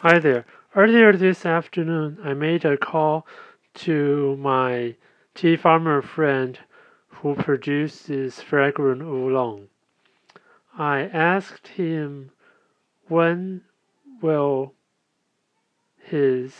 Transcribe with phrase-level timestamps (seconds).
[0.00, 0.44] Hi there.
[0.74, 3.26] Earlier this afternoon, I made a call
[3.76, 4.96] to my
[5.34, 6.58] tea farmer friend
[7.08, 9.68] who produces fragrant oolong.
[10.76, 12.30] I asked him
[13.08, 13.62] when
[14.20, 14.74] will
[15.98, 16.52] his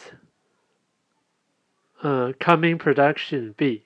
[2.03, 3.85] uh, coming production be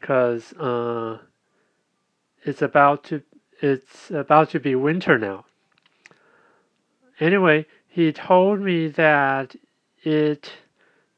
[0.00, 1.18] because uh,
[2.42, 3.22] it's about to
[3.62, 5.44] it's about to be winter now
[7.20, 9.54] anyway, he told me that
[10.02, 10.52] it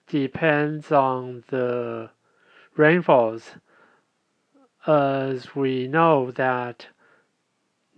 [0.06, 2.10] depends on the
[2.76, 3.52] rainfalls,
[4.86, 6.86] as we know that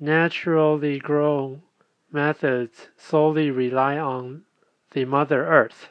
[0.00, 1.62] naturally grown
[2.10, 4.44] methods solely rely on
[4.92, 5.88] the Mother Earth.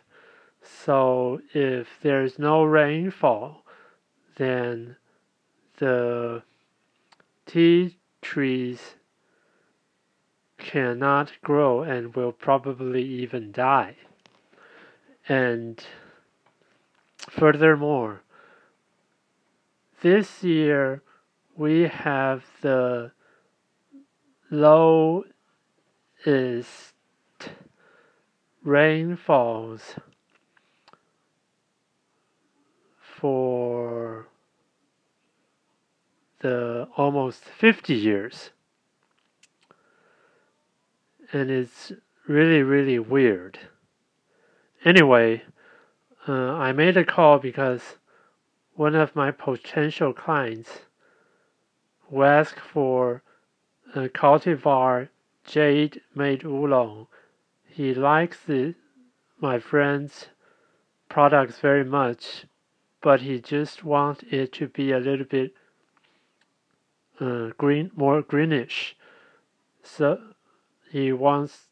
[0.61, 3.63] So if there's no rainfall,
[4.37, 4.95] then
[5.77, 6.41] the
[7.45, 8.95] tea trees
[10.57, 13.95] cannot grow and will probably even die.
[15.27, 15.83] And
[17.29, 18.21] furthermore,
[20.01, 21.01] this year
[21.55, 23.11] we have the
[24.49, 25.25] lowest
[28.63, 29.95] rainfalls
[32.99, 34.27] for
[36.39, 38.51] the almost 50 years
[41.33, 41.91] and it's
[42.27, 43.59] really, really weird.
[44.85, 45.43] Anyway,
[46.27, 47.97] uh, I made a call because
[48.75, 50.81] one of my potential clients
[52.09, 53.23] who asked for
[53.95, 55.09] a cultivar
[55.45, 57.07] jade made oolong.
[57.65, 58.75] He likes the,
[59.39, 60.27] my friend's
[61.09, 62.45] products very much,
[63.01, 65.53] but he just wants it to be a little bit
[67.19, 68.95] uh, green, more greenish.
[69.83, 70.19] So
[70.91, 71.67] he wants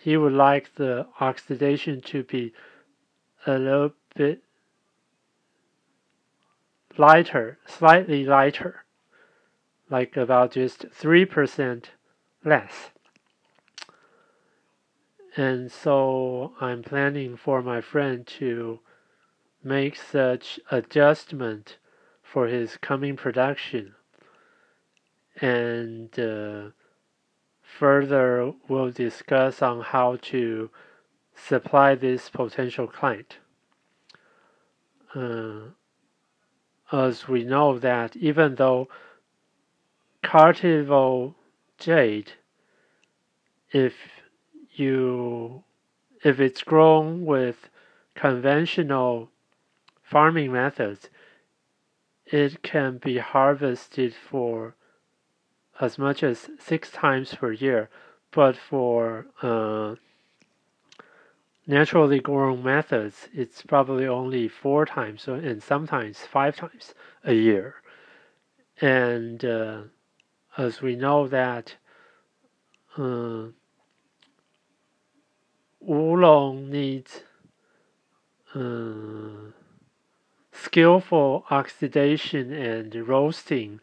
[0.00, 2.52] he would like the oxidation to be
[3.46, 4.42] a little bit
[6.96, 8.84] lighter, slightly lighter,
[9.90, 11.84] like about just 3%
[12.44, 12.90] less.
[15.36, 18.80] And so I'm planning for my friend to
[19.62, 21.78] make such adjustment
[22.22, 23.94] for his coming production.
[25.40, 26.70] And uh,
[27.76, 30.70] Further, we'll discuss on how to
[31.36, 33.36] supply this potential client.
[35.14, 35.68] Uh,
[36.90, 38.88] as we know that even though
[40.24, 41.34] cultivar
[41.78, 42.32] jade,
[43.70, 43.94] if
[44.72, 45.62] you
[46.24, 47.70] if it's grown with
[48.14, 49.30] conventional
[50.02, 51.10] farming methods,
[52.26, 54.74] it can be harvested for
[55.80, 57.88] as much as six times per year,
[58.30, 59.94] but for uh,
[61.66, 66.94] naturally grown methods, it's probably only four times and sometimes five times
[67.24, 67.76] a year.
[68.80, 69.82] And uh,
[70.56, 71.76] as we know that
[72.96, 73.46] uh,
[75.88, 77.22] oolong needs
[78.54, 79.52] uh,
[80.52, 83.80] skillful oxidation and roasting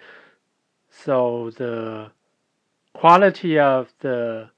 [1.04, 2.12] so the
[2.94, 4.50] quality of the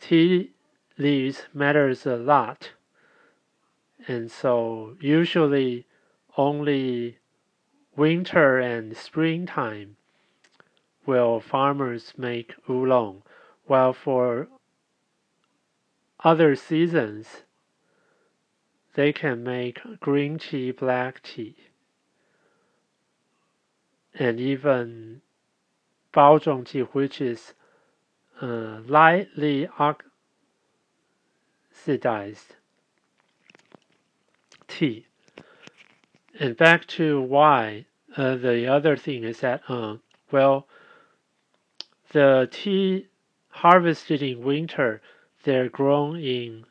[0.00, 0.50] tea
[0.98, 2.72] leaves matters a lot.
[4.08, 5.86] And so usually
[6.36, 7.18] only
[7.96, 9.96] winter and springtime
[11.06, 13.22] will farmers make oolong,
[13.66, 14.48] while for
[16.24, 17.44] other seasons
[18.94, 21.69] they can make green tea, black tea
[24.14, 25.22] and even
[26.12, 27.54] Baozhong tea, which is
[28.40, 29.68] uh, lightly
[31.72, 32.56] oxidized
[34.68, 35.06] tea.
[36.38, 39.96] And back to why, uh, the other thing is that, uh,
[40.30, 40.66] well,
[42.12, 43.08] the tea
[43.48, 45.02] harvested in winter,
[45.44, 46.64] they're grown in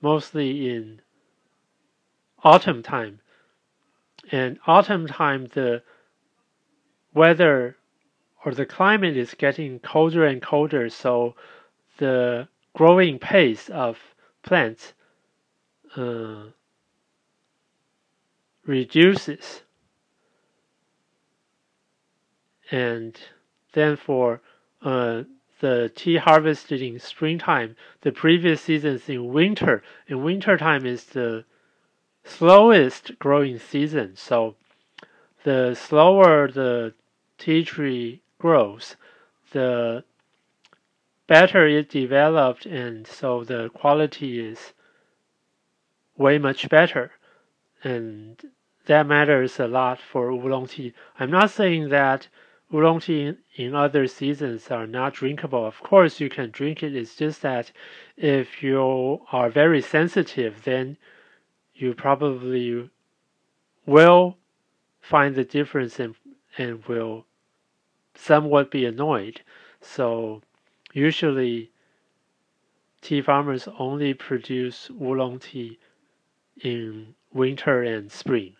[0.00, 1.00] mostly in
[2.42, 3.20] autumn time.
[4.30, 5.82] And autumn time, the
[7.14, 7.76] weather
[8.44, 11.34] or the climate is getting colder and colder, so
[11.98, 13.98] the growing pace of
[14.42, 14.94] plants
[15.96, 16.44] uh,
[18.66, 19.62] reduces.
[22.70, 23.18] And
[23.74, 24.40] then for
[24.82, 25.22] uh,
[25.60, 31.44] the tea harvested in springtime, the previous seasons in winter, in wintertime is the
[32.24, 34.16] slowest growing season.
[34.16, 34.56] So
[35.44, 36.94] the slower the
[37.42, 38.94] tea tree grows,
[39.50, 40.04] the
[41.26, 44.72] better it developed, and so the quality is
[46.16, 47.10] way much better,
[47.82, 48.40] and
[48.86, 50.94] that matters a lot for oolong tea.
[51.18, 52.28] I'm not saying that
[52.72, 55.66] oolong tea in other seasons are not drinkable.
[55.66, 56.94] Of course, you can drink it.
[56.94, 57.72] It's just that
[58.16, 60.96] if you are very sensitive, then
[61.74, 62.88] you probably
[63.84, 64.36] will
[65.00, 66.14] find the difference and,
[66.56, 67.26] and will
[68.14, 69.40] somewhat be annoyed.
[69.80, 70.42] So
[70.92, 71.70] usually
[73.00, 75.78] tea farmers only produce oolong tea
[76.62, 78.56] in winter and spring.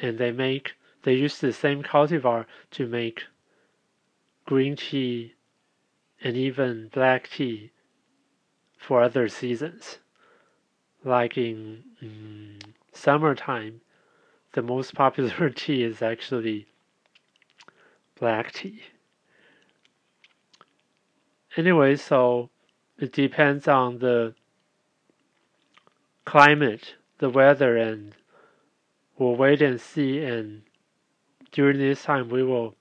[0.00, 3.24] And they make they use the same cultivar to make
[4.46, 5.34] green tea
[6.22, 7.72] and even black tea
[8.78, 9.98] for other seasons.
[11.04, 12.62] Like in mm,
[12.92, 13.80] summertime,
[14.52, 16.66] the most popular tea is actually
[18.22, 18.80] black tea.
[21.56, 22.50] Anyway, so
[22.96, 24.32] it depends on the
[26.24, 28.14] climate, the weather, and
[29.18, 30.22] we'll wait and see.
[30.22, 30.62] And
[31.50, 32.76] during this time, we will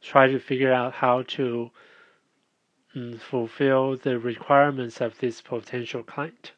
[0.00, 1.72] try to figure out how to
[2.94, 6.52] um, fulfill the requirements of this potential client.